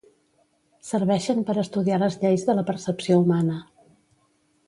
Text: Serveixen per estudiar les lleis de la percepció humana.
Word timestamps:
Serveixen 0.87 1.43
per 1.49 1.55
estudiar 1.63 1.99
les 2.03 2.17
lleis 2.23 2.47
de 2.49 2.57
la 2.61 2.65
percepció 2.71 3.21
humana. 3.25 3.59